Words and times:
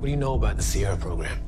What 0.00 0.06
do 0.06 0.12
you 0.12 0.16
know 0.16 0.32
about 0.32 0.56
the 0.56 0.62
Sierra 0.62 0.96
program? 0.96 1.38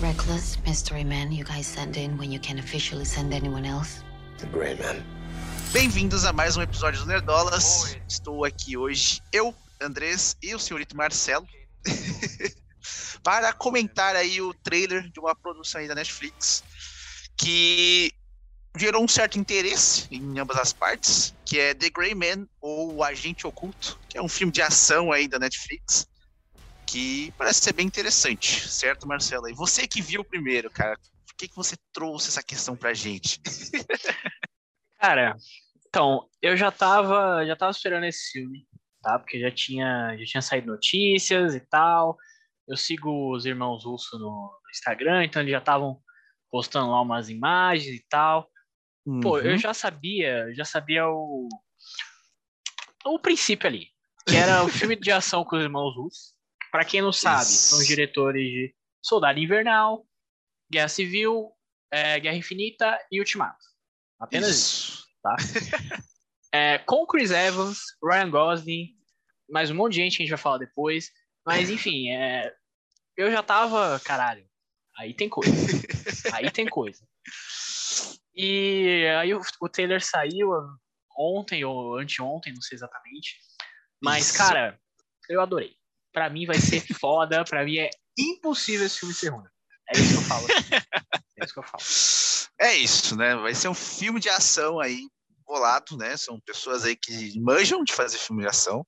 Reckless 0.00 0.58
mystery 0.66 1.04
man 1.04 1.30
you 1.30 1.44
guys 1.44 1.64
send 1.64 1.96
in 1.96 2.18
when 2.18 2.32
you 2.32 2.40
can 2.40 2.58
officially 2.58 3.04
send 3.04 3.32
anyone 3.32 3.64
else? 3.64 4.02
The 4.38 4.46
Gray 4.46 4.74
Man. 4.74 5.04
Bem-vindos 5.72 6.24
a 6.24 6.32
mais 6.32 6.56
um 6.56 6.62
episódio 6.62 6.98
do 6.98 7.06
Nerdolas. 7.06 7.96
Estou 8.08 8.44
aqui 8.44 8.76
hoje, 8.76 9.22
eu, 9.32 9.54
Andrés 9.80 10.36
e 10.42 10.56
o 10.56 10.58
senhorito 10.58 10.96
Marcelo, 10.96 11.46
para 13.22 13.52
comentar 13.52 14.16
aí 14.16 14.40
o 14.40 14.52
trailer 14.52 15.08
de 15.08 15.20
uma 15.20 15.36
produção 15.36 15.80
aí 15.80 15.86
da 15.86 15.94
Netflix 15.94 16.64
que 17.36 18.12
gerou 18.76 19.04
um 19.04 19.08
certo 19.08 19.38
interesse 19.38 20.08
em 20.10 20.36
ambas 20.40 20.56
as 20.56 20.72
partes, 20.72 21.32
que 21.44 21.60
é 21.60 21.74
The 21.74 21.90
Gray 21.90 22.16
Man 22.16 22.48
ou 22.60 22.96
O 22.96 23.04
Agente 23.04 23.46
Oculto, 23.46 24.00
que 24.08 24.18
é 24.18 24.20
um 24.22 24.28
filme 24.28 24.52
de 24.52 24.60
ação 24.60 25.12
aí 25.12 25.28
da 25.28 25.38
Netflix, 25.38 26.08
que 26.94 27.32
parece 27.36 27.60
ser 27.60 27.72
bem 27.72 27.88
interessante, 27.88 28.68
certo, 28.68 29.08
Marcelo? 29.08 29.48
E 29.48 29.52
você 29.52 29.84
que 29.84 30.00
viu 30.00 30.24
primeiro, 30.24 30.70
cara, 30.70 30.96
por 30.96 31.36
que, 31.36 31.48
que 31.48 31.56
você 31.56 31.74
trouxe 31.92 32.28
essa 32.28 32.40
questão 32.40 32.76
pra 32.76 32.94
gente? 32.94 33.40
Cara, 35.00 35.34
então, 35.88 36.28
eu 36.40 36.56
já 36.56 36.70
tava, 36.70 37.44
já 37.44 37.56
tava 37.56 37.72
esperando 37.72 38.04
esse 38.04 38.30
filme, 38.30 38.64
tá? 39.02 39.18
Porque 39.18 39.40
já 39.40 39.50
tinha, 39.50 40.16
já 40.16 40.24
tinha 40.24 40.40
saído 40.40 40.68
notícias 40.68 41.56
e 41.56 41.60
tal. 41.60 42.16
Eu 42.66 42.76
sigo 42.76 43.34
os 43.34 43.44
irmãos 43.44 43.84
Russo 43.84 44.16
no, 44.16 44.56
Instagram, 44.70 45.24
então 45.24 45.42
eles 45.42 45.50
já 45.52 45.58
estavam 45.58 46.00
postando 46.48 46.92
lá 46.92 47.00
umas 47.02 47.28
imagens 47.28 47.96
e 47.96 48.06
tal. 48.08 48.48
Pô, 49.20 49.38
eu 49.40 49.50
Uhum. 49.50 49.58
já 49.58 49.74
sabia, 49.74 50.54
já 50.54 50.64
sabia 50.64 51.08
o 51.08 51.48
o 53.04 53.18
princípio 53.18 53.66
ali, 53.66 53.88
que 54.26 54.36
era 54.36 54.62
o 54.62 54.68
filme 54.68 54.96
de 54.96 55.10
ação 55.10 55.44
com 55.44 55.56
os 55.56 55.62
irmãos 55.62 55.94
Russo. 55.96 56.33
Pra 56.74 56.84
quem 56.84 57.00
não 57.00 57.12
sabe, 57.12 57.44
são 57.44 57.78
os 57.78 57.86
diretores 57.86 58.42
de 58.42 58.74
Soldado 59.00 59.38
Invernal, 59.38 60.04
Guerra 60.68 60.88
Civil, 60.88 61.52
é, 61.88 62.18
Guerra 62.18 62.36
Infinita 62.36 62.98
e 63.12 63.20
Ultimato. 63.20 63.64
Apenas 64.18 64.48
isso. 64.48 64.92
Isso. 64.92 65.08
tá? 65.22 65.36
É, 66.52 66.78
com 66.78 67.04
Chris 67.04 67.32
Evans, 67.32 67.78
Ryan 68.00 68.30
Gosling, 68.30 68.88
mais 69.50 69.70
um 69.72 69.74
monte 69.74 69.94
de 69.94 70.00
gente 70.00 70.16
que 70.16 70.22
a 70.22 70.26
gente 70.26 70.30
vai 70.30 70.38
falar 70.38 70.58
depois. 70.58 71.10
Mas 71.44 71.68
enfim, 71.68 72.10
é, 72.10 72.52
eu 73.16 73.30
já 73.30 73.42
tava, 73.42 74.00
caralho, 74.00 74.44
aí 74.96 75.14
tem 75.14 75.28
coisa. 75.28 75.52
Aí 76.32 76.50
tem 76.50 76.66
coisa. 76.66 77.04
E 78.34 79.04
aí 79.20 79.34
o, 79.34 79.40
o 79.60 79.68
trailer 79.68 80.04
saiu 80.04 80.50
ontem 81.16 81.64
ou 81.64 81.98
anteontem, 81.98 82.52
não 82.52 82.62
sei 82.62 82.76
exatamente. 82.76 83.36
Mas, 84.00 84.28
Isso. 84.28 84.38
cara, 84.38 84.80
eu 85.28 85.40
adorei. 85.40 85.76
Pra 86.14 86.30
mim 86.30 86.46
vai 86.46 86.58
ser 86.60 86.80
foda, 86.98 87.44
pra 87.44 87.64
mim 87.64 87.76
é 87.76 87.90
impossível 88.16 88.86
esse 88.86 89.00
filme 89.00 89.12
ser 89.12 89.30
ruim. 89.30 89.44
É 89.92 89.98
isso 89.98 90.12
que 90.12 90.16
eu 90.16 90.22
falo. 90.22 90.46
É 91.36 91.44
isso 91.44 91.52
que 91.52 91.58
eu 91.58 91.62
falo. 91.64 91.82
É 92.60 92.76
isso, 92.76 93.16
né? 93.16 93.34
Vai 93.34 93.54
ser 93.54 93.68
um 93.68 93.74
filme 93.74 94.20
de 94.20 94.28
ação 94.28 94.78
aí, 94.78 95.08
bolado, 95.44 95.96
né? 95.96 96.16
São 96.16 96.40
pessoas 96.40 96.84
aí 96.84 96.94
que 96.96 97.38
manjam 97.40 97.82
de 97.82 97.92
fazer 97.92 98.16
filme 98.16 98.42
de 98.42 98.48
ação, 98.48 98.86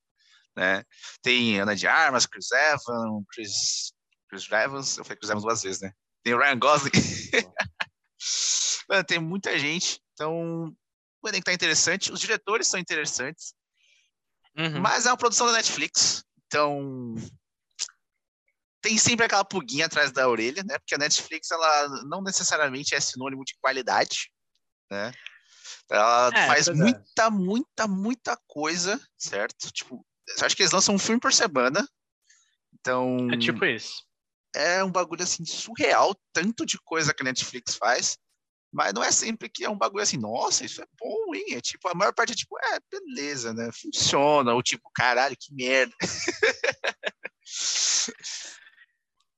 né? 0.55 0.83
Tem 1.21 1.59
Ana 1.59 1.75
de 1.75 1.85
Armas, 1.85 2.25
Chris 2.25 2.49
Evans, 2.51 3.25
Chris, 3.29 3.93
Chris 4.29 4.49
Evans, 4.49 4.97
eu 4.97 5.03
falei 5.03 5.17
Chris 5.17 5.29
Evans 5.29 5.43
duas 5.43 5.61
vezes, 5.61 5.81
né? 5.81 5.91
Tem 6.23 6.33
o 6.33 6.39
Ryan 6.39 6.57
Gosling. 6.57 6.91
Mano, 8.89 9.03
tem 9.03 9.19
muita 9.19 9.59
gente, 9.59 9.99
então 10.13 10.73
o 11.21 11.27
elenco 11.27 11.45
tá 11.45 11.53
interessante, 11.53 12.09
os 12.11 12.21
diretores 12.21 12.67
são 12.67 12.79
interessantes, 12.79 13.53
Uhum. 14.57 14.81
mas 14.81 15.05
é 15.05 15.11
uma 15.11 15.17
produção 15.17 15.45
da 15.45 15.53
Netflix, 15.53 16.23
então 16.47 17.15
tem 18.81 18.97
sempre 18.97 19.25
aquela 19.25 19.43
pulguinha 19.43 19.85
atrás 19.85 20.11
da 20.11 20.27
orelha, 20.27 20.63
né? 20.63 20.77
Porque 20.79 20.95
a 20.95 20.97
Netflix 20.97 21.51
ela 21.51 22.03
não 22.05 22.21
necessariamente 22.21 22.95
é 22.95 22.99
sinônimo 22.99 23.43
de 23.43 23.55
qualidade, 23.61 24.31
né? 24.89 25.11
Ela 25.89 26.31
É, 26.33 26.47
faz 26.47 26.67
é. 26.67 26.73
muita, 26.73 27.29
muita, 27.29 27.87
muita 27.87 28.37
coisa, 28.47 28.99
certo? 29.17 29.71
Tipo, 29.71 30.05
acho 30.41 30.55
que 30.55 30.61
eles 30.63 30.71
lançam 30.71 30.95
um 30.95 30.99
filme 30.99 31.19
por 31.19 31.33
semana. 31.33 31.87
Então, 32.73 33.29
É 33.31 33.37
tipo 33.37 33.65
isso. 33.65 34.03
é 34.55 34.83
um 34.83 34.91
bagulho 34.91 35.23
assim 35.23 35.43
surreal, 35.45 36.15
tanto 36.31 36.65
de 36.65 36.77
coisa 36.79 37.13
que 37.13 37.23
a 37.23 37.25
Netflix 37.25 37.75
faz, 37.75 38.17
mas 38.77 38.93
não 38.93 39.03
é 39.03 39.11
sempre 39.11 39.49
que 39.49 39.65
é 39.65 39.69
um 39.69 39.75
bagulho 39.75 40.03
assim, 40.03 40.17
nossa, 40.17 40.63
isso 40.63 40.83
é 40.83 40.85
bom, 40.99 41.33
hein? 41.33 41.55
É 41.55 41.59
tipo, 41.59 41.89
a 41.89 41.95
maior 41.95 42.13
parte 42.13 42.33
é 42.33 42.35
tipo, 42.35 42.55
é, 42.59 42.79
beleza, 42.91 43.51
né? 43.51 43.71
Funciona, 43.73 44.53
ou 44.53 44.61
tipo, 44.61 44.87
caralho, 44.93 45.35
que 45.35 45.51
merda. 45.51 45.93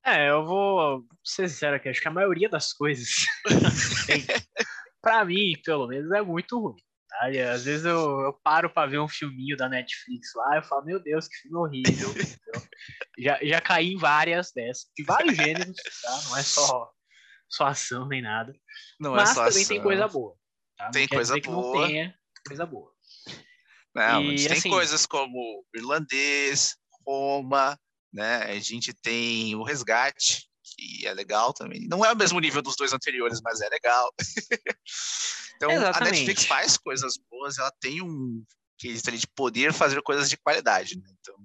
É, 0.02 0.30
eu 0.30 0.46
vou 0.46 1.04
ser 1.22 1.46
sincero 1.48 1.76
aqui, 1.76 1.88
acho 1.88 2.00
que 2.00 2.08
a 2.08 2.12
maioria 2.12 2.48
das 2.48 2.72
coisas 2.72 3.06
pra 5.02 5.26
mim, 5.26 5.52
pelo 5.62 5.86
menos, 5.86 6.10
é 6.10 6.22
muito 6.22 6.58
ruim. 6.58 6.82
Tá? 7.06 7.28
Às 7.52 7.64
vezes 7.64 7.84
eu, 7.84 8.20
eu 8.20 8.32
paro 8.42 8.70
pra 8.70 8.86
ver 8.86 8.98
um 8.98 9.06
filminho 9.06 9.58
da 9.58 9.68
Netflix 9.68 10.32
lá 10.34 10.58
e 10.58 10.62
falo, 10.62 10.86
meu 10.86 11.00
Deus, 11.00 11.28
que 11.28 11.36
filme 11.42 11.58
horrível. 11.58 12.08
já, 13.18 13.38
já 13.42 13.60
caí 13.60 13.92
em 13.92 13.98
várias 13.98 14.50
dessas, 14.52 14.86
de 14.96 15.04
vários 15.04 15.36
gêneros, 15.36 15.76
tá? 16.02 16.20
Não 16.30 16.36
é 16.38 16.42
só, 16.42 16.90
só 17.50 17.66
ação 17.66 18.06
nem 18.08 18.22
nada. 18.22 18.54
Não 18.98 19.12
Mas 19.12 19.30
é 19.30 19.34
só 19.34 19.44
também 19.46 19.66
tem 19.66 19.76
ação. 19.78 19.82
coisa 19.82 20.08
boa. 20.08 20.36
Tá? 20.76 20.90
Tem 20.90 21.08
coisa 21.08 21.40
que 21.40 21.48
boa. 21.48 21.88
Não 21.88 22.12
coisa 22.46 22.64
boa. 22.64 22.92
Não, 23.94 24.22
E, 24.22 24.28
a 24.28 24.30
gente 24.36 24.48
tem 24.48 24.58
assim- 24.58 24.70
coisas 24.70 25.04
como 25.04 25.64
Irlandês, 25.74 26.76
Roma, 27.06 27.78
né? 28.12 28.44
A 28.44 28.58
gente 28.60 28.92
tem 28.94 29.54
o 29.56 29.62
Resgate, 29.64 30.48
que 30.62 31.06
é 31.06 31.12
legal 31.12 31.52
também. 31.52 31.86
Não 31.88 32.04
é 32.04 32.12
o 32.12 32.16
mesmo 32.16 32.38
nível 32.38 32.62
dos 32.62 32.76
dois 32.76 32.92
anteriores, 32.92 33.40
mas 33.42 33.60
é 33.60 33.68
legal. 33.68 34.10
então, 35.56 35.70
a 35.70 35.74
Exatamente. 35.74 36.12
Netflix 36.12 36.44
faz 36.44 36.76
coisas 36.76 37.14
boas, 37.30 37.58
ela 37.58 37.72
tem 37.80 38.00
um 38.00 38.44
quesito 38.78 39.10
ali 39.10 39.18
de 39.18 39.26
poder 39.26 39.72
fazer 39.72 40.00
coisas 40.02 40.30
de 40.30 40.36
qualidade, 40.38 40.96
né? 40.96 41.10
Então, 41.20 41.36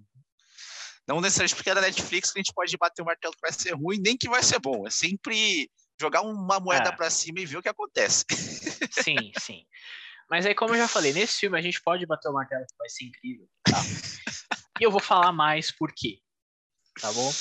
não 1.08 1.20
necessariamente 1.22 1.56
porque 1.56 1.70
é 1.70 1.76
da 1.76 1.82
Netflix 1.82 2.32
que 2.32 2.40
a 2.40 2.42
gente 2.42 2.54
pode 2.54 2.78
bater 2.78 3.02
o 3.02 3.06
martelo 3.06 3.34
que 3.34 3.42
vai 3.42 3.52
ser 3.52 3.74
ruim, 3.74 4.00
nem 4.00 4.16
que 4.16 4.30
vai 4.30 4.42
ser 4.42 4.60
bom. 4.60 4.88
É 4.88 4.90
sempre 4.90 5.70
jogar 6.00 6.22
uma 6.22 6.60
moeda 6.60 6.90
É. 6.90 6.92
pra 6.92 7.10
cima 7.10 7.40
e 7.40 7.46
ver 7.46 7.58
o 7.58 7.62
que 7.62 7.70
acontece. 7.70 8.26
Sim, 8.92 9.32
sim. 9.40 9.66
Mas 10.30 10.46
aí, 10.46 10.56
como 10.56 10.74
eu 10.74 10.78
já 10.78 10.88
falei, 10.88 11.14
nesse 11.14 11.40
filme 11.40 11.58
a 11.58 11.62
gente 11.62 11.82
pode 11.82 12.06
bater 12.06 12.30
o 12.30 12.34
martelo 12.34 12.66
que 12.66 12.78
vai 12.78 12.90
ser 12.90 13.06
incrível, 13.06 13.48
tá? 13.64 13.80
E 14.80 14.84
eu 14.84 14.92
vou 14.92 15.00
falar 15.00 15.32
mais 15.32 15.72
por 15.72 15.94
quê, 15.96 16.20
tá 17.00 17.12
bom? 17.14 17.32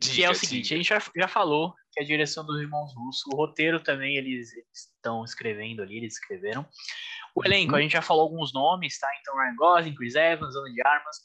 que 0.00 0.08
é 0.08 0.14
Diga, 0.26 0.30
o 0.32 0.34
seguinte, 0.34 0.62
diga. 0.64 0.74
a 0.74 0.78
gente 0.78 0.88
já, 0.88 1.02
já 1.22 1.28
falou 1.28 1.74
que 1.92 2.00
a 2.02 2.04
direção 2.04 2.44
dos 2.44 2.60
irmãos 2.60 2.92
Russo, 2.94 3.30
o 3.32 3.36
roteiro 3.36 3.80
também 3.82 4.16
eles 4.16 4.50
estão 4.74 5.24
escrevendo 5.24 5.82
ali, 5.82 5.96
eles 5.98 6.14
escreveram. 6.14 6.66
O 7.34 7.44
elenco, 7.44 7.72
Uhum. 7.72 7.78
a 7.78 7.82
gente 7.82 7.92
já 7.92 8.02
falou 8.02 8.22
alguns 8.24 8.52
nomes, 8.52 8.98
tá? 8.98 9.08
Então, 9.20 9.34
Ryan 9.36 9.56
Gosling, 9.56 9.94
Chris 9.94 10.14
Evans, 10.14 10.54
Ana 10.56 10.72
de 10.72 10.86
Armas. 10.86 11.16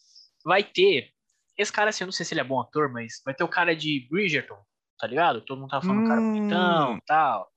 Vai 0.46 0.64
ter, 0.64 1.12
esse 1.58 1.72
cara 1.72 1.90
assim, 1.90 2.04
eu 2.04 2.08
não 2.08 2.12
sei 2.12 2.26
se 2.26 2.34
ele 2.34 2.42
é 2.42 2.44
bom 2.46 2.60
ator, 2.62 2.92
mas 2.92 3.22
vai 3.26 3.34
ter 3.34 3.44
o 3.44 3.48
cara 3.48 3.76
de 3.76 4.08
Bridgerton, 4.10 4.58
tá 5.02 5.08
ligado? 5.08 5.42
Todo 5.42 5.60
mundo 5.60 5.72
tá 5.72 5.82
falando 5.82 6.08
cara 6.08 6.22
Hum. 6.22 6.32
bonitão 6.32 6.98
e 6.98 7.02
tal. 7.08 7.52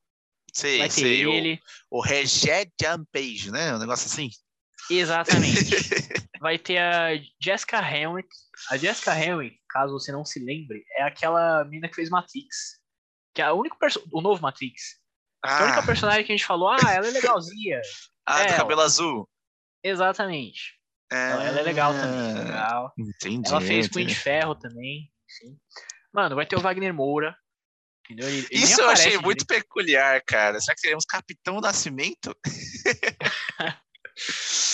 Sei, 0.53 0.78
Vai 0.78 0.88
ter 0.88 0.94
sei, 0.94 1.27
o- 1.27 1.31
ele. 1.32 1.60
o 1.91 2.00
Regé 2.00 2.66
Page, 3.12 3.50
né? 3.50 3.75
Um 3.75 3.78
negócio 3.78 4.06
assim. 4.06 4.31
Exatamente. 4.91 5.71
Vai 6.41 6.59
ter 6.59 6.78
a 6.78 7.10
Jessica 7.41 7.78
Henwick. 7.81 8.28
A 8.71 8.77
Jessica 8.77 9.15
Henwick, 9.19 9.59
caso 9.69 9.93
você 9.93 10.12
não 10.12 10.25
se 10.25 10.38
lembre, 10.38 10.84
é 10.97 11.03
aquela 11.03 11.65
menina 11.65 11.88
que 11.88 11.94
fez 11.94 12.09
Matrix. 12.10 12.81
Que 13.34 13.43
é 13.43 13.47
a 13.47 13.53
única 13.53 13.76
o 14.12 14.21
novo 14.21 14.41
Matrix. 14.43 15.00
A 15.43 15.65
única 15.65 15.81
Ah, 15.81 15.82
personagem 15.87 16.25
que 16.25 16.32
a 16.32 16.37
gente 16.37 16.47
falou, 16.47 16.69
ah, 16.69 16.91
ela 16.93 17.06
é 17.06 17.11
legalzinha. 17.11 17.81
ah, 18.26 18.44
do 18.44 18.53
é, 18.53 18.56
cabelo 18.56 18.81
azul. 18.81 19.28
Exatamente. 19.82 20.78
Ela, 21.11 21.44
ela 21.44 21.61
é 21.61 21.62
legal 21.62 21.93
também. 21.93 22.21
Ah, 22.21 22.44
Legal. 22.44 22.93
Entendi. 22.99 23.49
Ela 23.49 23.61
fez 23.61 23.88
Punho 23.88 24.06
de 24.06 24.14
Ferro 24.14 24.55
também. 24.55 25.11
Enfim. 25.31 25.58
Mano, 26.14 26.37
vai 26.37 26.46
ter 26.46 26.56
o 26.56 26.61
Wagner 26.61 26.94
Moura. 26.94 27.37
Entendeu? 28.05 28.28
Ele- 28.28 28.46
ele 28.50 28.62
Isso 28.64 28.81
eu 28.81 28.88
achei 28.88 29.06
aparece 29.06 29.25
muito 29.25 29.44
direito. 29.44 29.64
peculiar, 29.66 30.22
cara. 30.25 30.61
Será 30.61 30.75
que 30.76 30.82
teremos 30.82 31.05
Capitão 31.05 31.61
Nascimento 31.61 32.37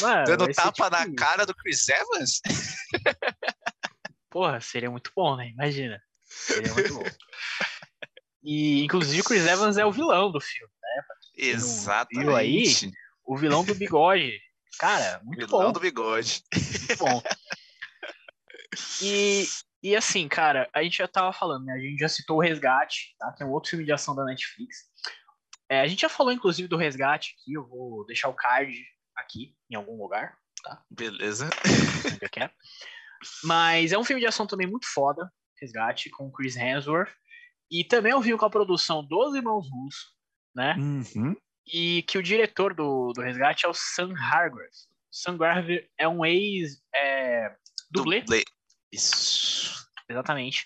Mano, 0.03 0.25
dando 0.25 0.53
tapa 0.53 0.73
tipo 0.73 0.91
na 0.91 1.03
isso. 1.07 1.15
cara 1.15 1.47
do 1.47 1.55
Chris 1.55 1.89
Evans? 1.89 2.41
Porra, 4.29 4.61
seria 4.61 4.91
muito 4.91 5.11
bom, 5.17 5.37
né? 5.37 5.49
Imagina. 5.49 6.01
Seria 6.29 6.73
muito 6.75 6.95
bom. 6.95 7.03
E, 8.43 8.83
inclusive, 8.85 9.21
o 9.21 9.25
Chris 9.25 9.45
Evans 9.47 9.77
é 9.77 9.85
o 9.85 9.93
vilão 9.93 10.33
do 10.33 10.41
filme. 10.41 10.73
Exatamente. 11.37 12.25
viu 12.25 12.35
aí? 12.35 12.65
O 13.23 13.37
vilão 13.37 13.63
do 13.63 13.75
bigode. 13.75 14.33
Cara, 14.79 15.21
muito 15.23 15.47
Vilão 15.47 15.67
bom. 15.67 15.73
do 15.73 15.81
bigode. 15.81 16.43
Muito 16.55 16.97
bom. 16.97 17.23
E, 19.03 19.47
e 19.83 19.97
assim, 19.97 20.29
cara, 20.29 20.69
a 20.75 20.83
gente 20.83 20.99
já 20.99 21.09
tava 21.09 21.33
falando, 21.33 21.65
né? 21.65 21.73
A 21.73 21.79
gente 21.79 21.99
já 21.99 22.09
citou 22.09 22.39
o 22.39 22.41
Resgate, 22.41 23.15
tá? 23.19 23.33
Que 23.33 23.43
é 23.43 23.47
um 23.47 23.51
outro 23.51 23.71
filme 23.71 23.85
de 23.85 23.93
ação 23.93 24.15
da 24.15 24.25
Netflix. 24.25 24.79
É, 25.69 25.81
a 25.81 25.87
gente 25.87 26.01
já 26.01 26.09
falou, 26.09 26.33
inclusive, 26.33 26.69
do 26.69 26.77
Resgate 26.77 27.35
aqui. 27.39 27.55
Eu 27.55 27.67
vou 27.67 28.05
deixar 28.07 28.29
o 28.29 28.35
card 28.35 28.75
aqui, 29.17 29.55
em 29.71 29.77
algum 29.77 29.97
lugar. 29.97 30.37
Beleza. 30.91 31.49
onde 32.07 32.19
eu 32.25 32.31
quero. 32.31 32.53
Mas 33.45 33.93
é 33.93 33.99
um 33.99 34.05
filme 34.05 34.21
de 34.21 34.27
ação 34.27 34.47
também 34.47 34.67
muito 34.67 34.87
foda. 34.93 35.31
Resgate, 35.61 36.11
com 36.11 36.31
Chris 36.31 36.57
Hemsworth. 36.57 37.13
E 37.71 37.85
também 37.85 38.13
é 38.13 38.17
um 38.17 38.23
filme 38.23 38.39
com 38.39 38.47
a 38.47 38.51
produção 38.51 39.05
dos 39.05 39.35
irmãos 39.35 39.67
Russo, 39.71 40.09
né? 40.55 40.75
Uhum. 40.77 41.37
E 41.73 42.03
que 42.03 42.19
o 42.19 42.23
diretor 42.23 42.75
do, 42.75 43.13
do 43.13 43.21
Resgate 43.21 43.65
é 43.65 43.69
o 43.69 43.75
Sam 43.75 44.13
Hargrave. 44.15 44.71
Sam 45.11 45.33
Hargrave 45.35 45.89
é 45.97 46.09
um 46.09 46.25
ex 46.25 46.83
é, 46.95 47.55
dublê, 47.91 48.21
Dublê. 48.21 48.43
Isso. 48.93 49.87
exatamente. 50.09 50.65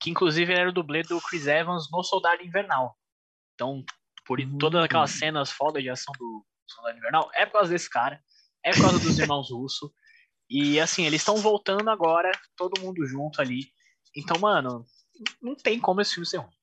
Que 0.00 0.10
inclusive 0.10 0.52
era 0.52 0.68
o 0.68 0.72
dublê 0.72 1.02
do 1.02 1.20
Chris 1.20 1.46
Evans 1.46 1.88
no 1.90 2.02
Soldado 2.02 2.42
Invernal. 2.42 2.96
Então, 3.54 3.84
por 4.24 4.40
Hum. 4.40 4.56
todas 4.58 4.82
aquelas 4.84 5.10
cenas 5.10 5.50
foda 5.50 5.80
de 5.82 5.90
ação 5.90 6.12
do 6.18 6.44
Soldado 6.66 6.98
Invernal, 6.98 7.30
é 7.34 7.44
por 7.46 7.54
causa 7.54 7.70
desse 7.72 7.90
cara, 7.90 8.22
é 8.64 8.70
por 8.72 8.82
causa 8.82 8.98
dos 8.98 9.18
irmãos 9.32 9.50
Russo. 9.50 9.92
E 10.48 10.80
assim, 10.80 11.04
eles 11.04 11.20
estão 11.20 11.36
voltando 11.36 11.90
agora, 11.90 12.30
todo 12.56 12.80
mundo 12.80 13.04
junto 13.06 13.40
ali. 13.42 13.70
Então, 14.16 14.38
mano, 14.40 14.86
não 15.42 15.54
tem 15.54 15.78
como 15.78 16.00
esse 16.00 16.14
filme 16.14 16.26
ser 16.26 16.38
ruim. 16.38 16.56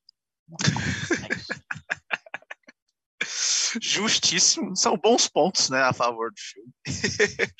Não 0.47 0.57
tem 0.57 0.73
como. 0.73 0.85
É. 1.25 1.35
Justíssimo. 3.81 4.75
São 4.75 4.97
bons 4.97 5.27
pontos, 5.27 5.69
né, 5.69 5.81
a 5.81 5.93
favor 5.93 6.31
do 6.31 6.39
filme. 6.39 6.73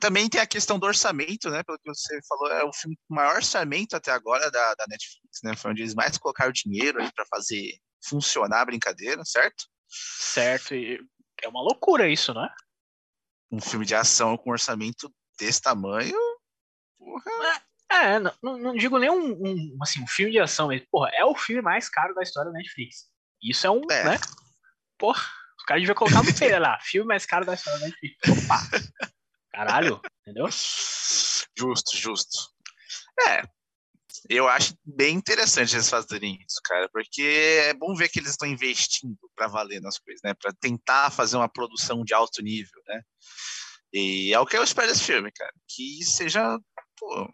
Também 0.00 0.28
tem 0.28 0.40
a 0.40 0.46
questão 0.46 0.78
do 0.78 0.86
orçamento, 0.86 1.48
né? 1.50 1.62
Pelo 1.62 1.78
que 1.78 1.88
você 1.88 2.18
falou, 2.28 2.48
é 2.52 2.64
o 2.64 2.72
filme 2.72 2.96
com 3.06 3.14
maior 3.14 3.36
orçamento 3.36 3.94
até 3.94 4.10
agora 4.10 4.50
da, 4.50 4.74
da 4.74 4.84
Netflix, 4.88 5.38
né? 5.44 5.54
Foi 5.56 5.70
onde 5.70 5.82
eles 5.82 5.94
mais 5.94 6.18
colocaram 6.18 6.50
dinheiro 6.52 6.98
para 7.14 7.24
fazer 7.26 7.78
funcionar 8.04 8.62
a 8.62 8.66
brincadeira, 8.66 9.22
certo? 9.24 9.64
Certo, 9.88 10.74
e 10.74 10.98
é 11.42 11.48
uma 11.48 11.62
loucura 11.62 12.08
isso, 12.08 12.34
né? 12.34 12.48
Um 13.50 13.60
filme 13.60 13.86
de 13.86 13.94
ação 13.94 14.36
com 14.36 14.50
orçamento 14.50 15.12
desse 15.38 15.62
tamanho, 15.62 16.18
porra. 16.98 17.62
É, 17.90 18.18
não, 18.18 18.34
não- 18.42 18.58
não 18.58 18.74
digo 18.74 18.98
nem 18.98 19.08
um, 19.10 19.30
um, 19.32 19.78
assim, 19.82 20.02
um 20.02 20.06
filme 20.06 20.32
de 20.32 20.38
ação, 20.40 20.66
mas, 20.66 20.82
porra, 20.90 21.10
é 21.14 21.24
o 21.24 21.34
filme 21.34 21.62
mais 21.62 21.88
caro 21.88 22.14
da 22.14 22.22
história 22.22 22.50
da 22.52 22.58
Netflix. 22.58 23.08
Isso 23.42 23.66
é 23.66 23.70
um, 23.70 23.80
É. 23.90 24.04
né? 24.04 24.18
Porra, 24.98 25.22
os 25.58 25.64
caras 25.64 25.82
deviam 25.82 25.94
colocar 25.96 26.22
no 26.22 26.24
trailer 26.34 26.60
lá, 26.60 26.78
filme 26.80 27.06
mais 27.08 27.24
caro 27.24 27.46
da 27.46 27.54
história 27.54 27.78
da 27.80 27.86
Netflix. 27.86 28.16
Opa! 28.44 28.58
Caralho, 29.58 30.00
entendeu? 30.22 30.46
Justo, 30.46 31.96
justo. 31.96 32.48
É, 33.26 33.42
eu 34.28 34.46
acho 34.48 34.72
bem 34.84 35.16
interessante 35.16 35.74
eles 35.74 35.90
fazerem 35.90 36.38
isso, 36.48 36.60
cara, 36.62 36.88
porque 36.92 37.22
é 37.64 37.74
bom 37.74 37.92
ver 37.96 38.08
que 38.08 38.20
eles 38.20 38.30
estão 38.30 38.46
investindo 38.46 39.18
para 39.34 39.48
valer 39.48 39.80
nas 39.80 39.98
coisas, 39.98 40.20
né? 40.22 40.32
Para 40.32 40.52
tentar 40.60 41.10
fazer 41.10 41.36
uma 41.36 41.48
produção 41.48 42.04
de 42.04 42.14
alto 42.14 42.40
nível, 42.40 42.80
né? 42.86 43.02
E 43.92 44.32
é 44.32 44.38
o 44.38 44.46
que 44.46 44.56
eu 44.56 44.62
espero 44.62 44.86
desse 44.86 45.02
filme, 45.02 45.32
cara, 45.32 45.52
que 45.66 46.04
seja, 46.04 46.56
pô, 46.96 47.28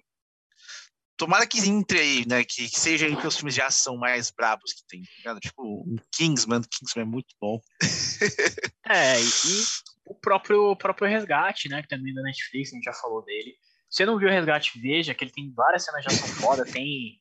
tomara 1.18 1.46
que 1.46 1.58
entre 1.58 2.00
aí, 2.00 2.26
né? 2.26 2.42
Que, 2.42 2.70
que 2.70 2.80
seja 2.80 3.06
entre 3.06 3.26
os 3.26 3.36
filmes 3.36 3.52
de 3.52 3.60
ação 3.60 3.98
mais 3.98 4.30
brabos 4.30 4.72
que 4.72 4.86
tem, 4.88 5.02
tá 5.02 5.12
ligado? 5.18 5.40
Tipo, 5.40 5.62
um 5.62 5.96
Kingsman, 6.10 6.62
Kingsman 6.62 7.02
é 7.02 7.06
muito 7.06 7.34
bom. 7.38 7.60
É, 8.86 9.18
e 9.18 9.64
o 10.04 10.14
próprio, 10.14 10.70
o 10.70 10.76
próprio 10.76 11.08
Resgate, 11.08 11.68
né, 11.68 11.82
que 11.82 11.88
também 11.88 12.12
é 12.12 12.14
da 12.14 12.22
Netflix, 12.22 12.72
a 12.72 12.76
gente 12.76 12.84
já 12.84 12.92
falou 12.92 13.24
dele. 13.24 13.54
Se 13.90 13.98
você 13.98 14.06
não 14.06 14.18
viu 14.18 14.28
o 14.28 14.30
Resgate, 14.30 14.78
veja, 14.78 15.14
que 15.14 15.24
ele 15.24 15.30
tem 15.30 15.52
várias 15.52 15.84
cenas 15.84 16.02
de 16.02 16.08
ação 16.08 16.28
foda, 16.28 16.64
tem... 16.64 17.18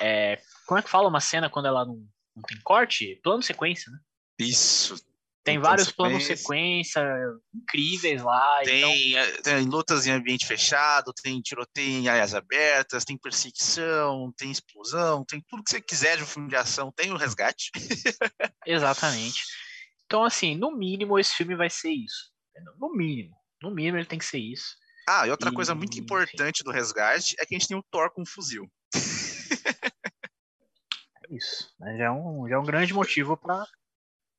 é, 0.00 0.40
como 0.66 0.78
é 0.78 0.82
que 0.82 0.90
fala 0.90 1.08
uma 1.08 1.20
cena 1.20 1.50
quando 1.50 1.66
ela 1.66 1.84
não, 1.84 1.96
não 2.34 2.42
tem 2.42 2.58
corte? 2.62 3.20
Plano 3.22 3.42
sequência, 3.42 3.90
né? 3.90 3.98
Isso. 4.38 4.96
Tem 5.44 5.56
Tem 5.56 5.58
vários 5.58 5.92
plano 5.92 6.12
planos 6.12 6.26
sequência 6.26 7.04
incríveis 7.54 8.22
lá. 8.22 8.62
então, 8.62 8.90
Tem, 8.90 9.16
eh, 9.18 9.42
tem 9.42 9.66
lutas 9.66 10.06
em 10.06 10.10
ambiente 10.10 10.46
fechado, 10.46 11.12
tem 11.22 11.38
tiroteio 11.42 11.98
em 11.98 12.08
áreas 12.08 12.34
abertas, 12.34 13.04
tem 13.04 13.18
perseguição, 13.18 14.32
tem 14.38 14.50
explosão, 14.50 15.22
tem 15.22 15.44
tudo 15.46 15.62
que 15.62 15.70
você 15.70 15.82
quiser 15.82 16.16
de 16.16 16.22
um 16.22 16.26
filme 16.26 16.48
de 16.48 16.56
ação, 16.56 16.90
tem 16.90 17.12
o 17.12 17.16
resgate. 17.18 17.70
exatamente. 18.66 19.42
Então, 20.14 20.22
assim, 20.22 20.54
no 20.54 20.70
mínimo 20.70 21.18
esse 21.18 21.34
filme 21.34 21.56
vai 21.56 21.68
ser 21.68 21.90
isso. 21.90 22.30
No 22.78 22.94
mínimo. 22.94 23.34
No 23.60 23.68
mínimo 23.72 23.98
ele 23.98 24.06
tem 24.06 24.16
que 24.16 24.24
ser 24.24 24.38
isso. 24.38 24.76
Ah, 25.08 25.26
e 25.26 25.30
outra 25.32 25.50
coisa 25.50 25.74
muito 25.74 25.96
E, 25.98 26.00
importante 26.00 26.62
do 26.62 26.70
resgate 26.70 27.34
é 27.40 27.44
que 27.44 27.52
a 27.52 27.58
gente 27.58 27.66
tem 27.66 27.76
o 27.76 27.82
Thor 27.90 28.12
com 28.12 28.22
um 28.22 28.26
fuzil. 28.26 28.70
É 31.26 31.34
isso. 31.34 31.74
né? 31.80 31.96
Já 31.98 32.04
é 32.04 32.10
um, 32.12 32.48
já 32.48 32.54
é 32.54 32.58
um 32.58 32.64
grande 32.64 32.94
motivo 32.94 33.36
pra, 33.36 33.64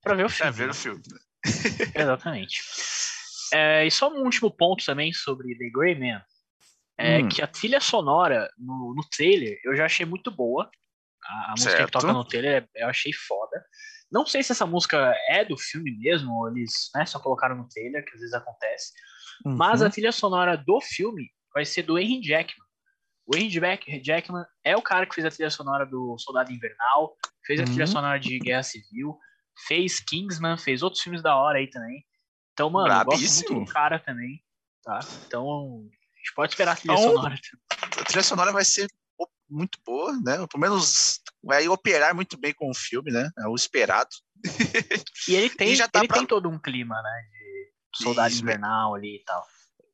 pra 0.01 0.13
ver 0.13 0.25
o 0.27 0.29
filme. 0.29 0.51
ver 0.53 0.65
né? 0.65 0.71
o 0.71 0.73
filme. 0.73 1.01
Exatamente. 1.93 2.61
É, 3.53 3.85
e 3.85 3.91
só 3.91 4.07
um 4.09 4.23
último 4.23 4.49
ponto 4.55 4.85
também 4.85 5.11
sobre 5.11 5.57
The 5.57 5.69
Grey 5.73 5.99
Man. 5.99 6.23
É 6.97 7.21
Hum. 7.21 7.27
que 7.27 7.41
a 7.41 7.47
trilha 7.47 7.81
sonora 7.81 8.49
no, 8.57 8.93
no 8.95 9.03
trailer 9.09 9.59
eu 9.65 9.75
já 9.75 9.85
achei 9.85 10.05
muito 10.05 10.31
boa. 10.31 10.71
A, 11.25 11.47
a 11.47 11.51
música 11.51 11.85
que 11.85 11.91
toca 11.91 12.13
no 12.13 12.23
trailer 12.23 12.65
eu 12.75 12.87
achei 12.87 13.11
foda. 13.11 13.65
Não 14.11 14.25
sei 14.25 14.43
se 14.43 14.51
essa 14.51 14.65
música 14.65 15.13
é 15.29 15.43
do 15.43 15.57
filme 15.57 15.91
mesmo, 15.97 16.31
ou 16.33 16.49
eles 16.49 16.89
né, 16.95 17.05
só 17.05 17.19
colocaram 17.19 17.55
no 17.55 17.67
trailer, 17.67 18.03
que 18.05 18.11
às 18.13 18.19
vezes 18.19 18.33
acontece. 18.33 18.93
Mas 19.43 19.81
Uhum. 19.81 19.87
a 19.87 19.89
trilha 19.89 20.11
sonora 20.11 20.55
do 20.57 20.79
filme 20.81 21.29
vai 21.53 21.65
ser 21.65 21.83
do 21.83 21.97
Henry 21.99 22.21
Jackman. 22.23 22.65
O 23.27 23.35
Henry 23.35 23.49
Jack- 23.49 24.01
Jackman 24.03 24.45
é 24.63 24.77
o 24.77 24.81
cara 24.81 25.05
que 25.05 25.15
fez 25.15 25.25
a 25.25 25.31
trilha 25.31 25.49
sonora 25.49 25.85
do 25.85 26.15
Soldado 26.19 26.51
Invernal, 26.51 27.15
fez 27.45 27.59
a 27.59 27.63
trilha 27.65 27.85
Uhum. 27.85 27.91
sonora 27.91 28.19
de 28.19 28.39
Guerra 28.39 28.63
Civil, 28.63 29.17
fez 29.67 29.99
Kingsman, 29.99 30.57
fez 30.57 30.83
outros 30.83 31.01
filmes 31.01 31.21
da 31.23 31.35
hora 31.35 31.57
aí 31.57 31.67
também. 31.69 32.05
Então, 32.53 32.69
mano, 32.69 32.93
eu 32.93 33.05
gosto 33.05 33.33
muito 33.35 33.53
do 33.55 33.65
cara 33.65 33.99
também, 33.99 34.41
tá? 34.83 34.99
Então, 35.25 35.89
a 36.13 36.17
gente 36.19 36.33
pode 36.35 36.53
esperar 36.53 36.73
a 36.73 36.75
trilha 36.75 36.93
Então, 36.93 37.03
sonora. 37.03 37.35
A 37.99 38.03
trilha 38.05 38.23
sonora 38.23 38.51
vai 38.53 38.63
ser 38.63 38.87
muito 39.55 39.79
boa, 39.85 40.13
né? 40.23 40.45
Pelo 40.47 40.59
menos 40.61 41.19
vai 41.43 41.67
operar 41.67 42.13
muito 42.13 42.37
bem 42.37 42.53
com 42.53 42.69
o 42.69 42.75
filme, 42.75 43.11
né? 43.11 43.29
É 43.39 43.47
o 43.47 43.55
esperado. 43.55 44.09
E 45.27 45.35
ele 45.35 45.49
tem, 45.49 45.69
E 45.71 45.75
já 45.75 45.87
tá 45.87 45.99
ele 45.99 46.07
pra- 46.07 46.17
tem 46.17 46.27
todo 46.27 46.49
um 46.49 46.59
clima, 46.59 47.01
né? 47.01 47.21
De 47.97 48.03
Soldado 48.03 48.33
Isso, 48.33 48.43
Invernal 48.43 48.93
ali 48.95 49.15
e 49.17 49.23
tal. 49.23 49.43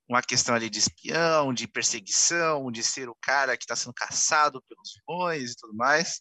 uma 0.09 0.21
questão 0.21 0.55
ali 0.55 0.69
de 0.69 0.79
espião, 0.79 1.53
de 1.53 1.67
perseguição, 1.67 2.69
de 2.71 2.83
ser 2.83 3.07
o 3.07 3.15
cara 3.21 3.55
que 3.55 3.63
está 3.63 3.75
sendo 3.75 3.93
caçado 3.93 4.61
pelos 4.67 4.89
vilões 5.07 5.51
e 5.51 5.55
tudo 5.55 5.73
mais. 5.75 6.19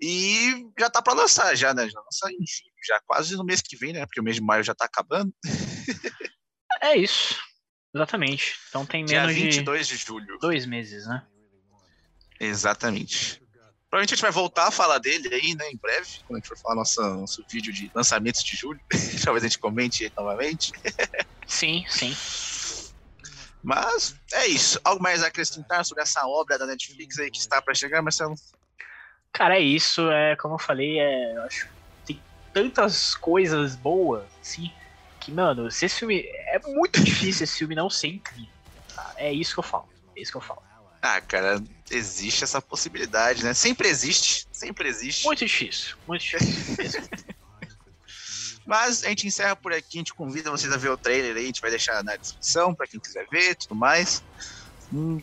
E 0.00 0.64
já 0.78 0.88
tá 0.88 1.02
para 1.02 1.14
lançar 1.14 1.54
já, 1.56 1.74
né? 1.74 1.88
Já 1.88 1.98
lança 2.00 2.28
em 2.30 2.36
julho, 2.46 2.74
já 2.86 3.00
quase 3.06 3.36
no 3.36 3.44
mês 3.44 3.60
que 3.60 3.76
vem, 3.76 3.92
né? 3.92 4.06
Porque 4.06 4.20
o 4.20 4.24
mês 4.24 4.36
de 4.36 4.42
maio 4.42 4.62
já 4.62 4.74
tá 4.74 4.84
acabando. 4.84 5.34
É 6.82 6.96
isso. 6.96 7.36
Exatamente. 7.94 8.56
Então 8.68 8.86
tem 8.86 9.04
Dia 9.04 9.22
menos 9.22 9.34
de 9.34 9.42
22 9.42 9.88
de 9.88 9.96
julho. 9.96 10.38
dois 10.38 10.64
meses, 10.64 11.06
né? 11.06 11.26
Exatamente. 12.40 13.40
Provavelmente 13.90 14.14
a 14.14 14.16
gente 14.16 14.22
vai 14.22 14.30
voltar 14.30 14.68
a 14.68 14.70
falar 14.70 14.98
dele 14.98 15.34
aí, 15.34 15.54
né, 15.54 15.68
em 15.68 15.76
breve, 15.76 16.08
quando 16.24 16.36
a 16.36 16.38
gente 16.38 16.48
for 16.48 16.56
falar 16.58 16.76
nossa, 16.76 17.02
nosso 17.16 17.44
vídeo 17.50 17.72
de 17.72 17.90
lançamentos 17.94 18.42
de 18.42 18.56
julho. 18.56 18.80
Talvez 19.24 19.44
a 19.44 19.48
gente 19.48 19.58
comente 19.58 20.10
novamente. 20.16 20.72
Sim, 21.46 21.84
sim. 21.88 22.16
Mas 23.62 24.14
é 24.32 24.46
isso. 24.46 24.80
Algo 24.84 25.02
mais 25.02 25.22
a 25.22 25.26
acrescentar 25.26 25.84
sobre 25.84 26.02
essa 26.02 26.24
obra 26.26 26.56
da 26.56 26.66
Netflix 26.66 27.18
aí 27.18 27.30
que 27.30 27.38
está 27.38 27.60
para 27.60 27.74
chegar, 27.74 28.00
Marcelo? 28.00 28.34
Cara, 29.32 29.56
é 29.56 29.60
isso. 29.60 30.08
É, 30.10 30.36
como 30.36 30.54
eu 30.54 30.58
falei, 30.58 30.98
é, 30.98 31.36
eu 31.36 31.42
acho 31.42 31.68
tem 32.06 32.22
tantas 32.52 33.14
coisas 33.14 33.76
boas, 33.76 34.24
assim, 34.40 34.70
que, 35.20 35.30
mano, 35.30 35.70
se 35.70 35.86
esse 35.86 35.98
filme. 35.98 36.20
É 36.46 36.58
muito 36.64 37.02
difícil 37.02 37.44
esse 37.44 37.58
filme 37.58 37.74
não 37.74 37.90
ser 37.90 38.08
incrível. 38.08 38.48
tá? 38.94 39.14
É 39.16 39.32
isso 39.32 39.52
que 39.52 39.60
eu 39.60 39.64
falo. 39.64 39.88
É 40.16 40.20
isso 40.20 40.30
que 40.30 40.38
eu 40.38 40.42
falo. 40.42 40.62
Ah, 41.02 41.20
cara, 41.20 41.62
existe 41.90 42.44
essa 42.44 42.60
possibilidade, 42.60 43.42
né? 43.42 43.54
Sempre 43.54 43.88
existe, 43.88 44.46
sempre 44.52 44.88
existe. 44.88 45.24
Muito 45.24 45.44
difícil. 45.44 45.96
Muito 46.06 46.22
difícil. 46.22 47.02
Mas 48.66 49.04
a 49.04 49.08
gente 49.08 49.26
encerra 49.26 49.56
por 49.56 49.72
aqui, 49.72 49.96
a 49.96 50.00
gente 50.00 50.14
convida 50.14 50.50
vocês 50.50 50.72
a 50.72 50.76
ver 50.76 50.90
o 50.90 50.96
trailer 50.96 51.36
aí, 51.36 51.44
a 51.44 51.46
gente 51.46 51.60
vai 51.60 51.70
deixar 51.70 52.04
na 52.04 52.14
descrição 52.14 52.74
para 52.74 52.86
quem 52.86 53.00
quiser 53.00 53.26
ver 53.30 53.56
tudo 53.56 53.74
mais. 53.74 54.22
Um, 54.92 55.20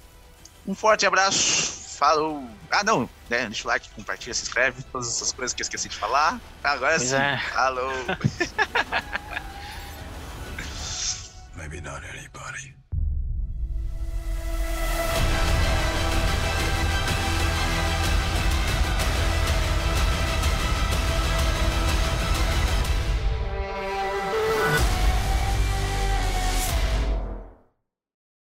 um 0.65 0.75
forte 0.75 1.05
abraço, 1.05 1.97
falou. 1.97 2.45
Ah, 2.69 2.83
não, 2.83 3.09
né? 3.29 3.45
Deixa 3.45 3.63
o 3.65 3.67
like, 3.67 3.89
compartilha, 3.91 4.33
se 4.33 4.43
inscreve, 4.43 4.83
todas 4.91 5.07
essas 5.07 5.31
coisas 5.31 5.53
que 5.53 5.61
eu 5.61 5.63
esqueci 5.63 5.87
de 5.87 5.95
falar. 5.95 6.41
Agora 6.63 6.97
Pois 6.97 7.09
sim, 7.09 7.15
é. 7.15 7.39
falou. 7.53 7.91
Maybe 11.55 11.81
not 11.81 12.03
anybody. 12.05 12.75